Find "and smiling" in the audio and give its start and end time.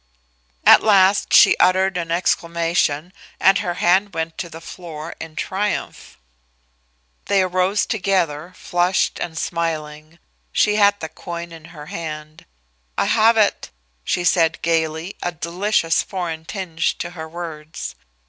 9.19-10.17